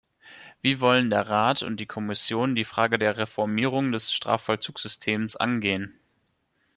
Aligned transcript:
Wie 0.63 0.81
wollen 0.81 1.11
der 1.11 1.29
Rat 1.29 1.61
und 1.61 1.79
die 1.79 1.85
Kommission 1.85 2.55
die 2.55 2.63
Frage 2.63 2.97
der 2.97 3.17
Reformierung 3.17 3.91
des 3.91 4.11
Strafvollzugssystems 4.11 5.35
angehen? 5.35 5.93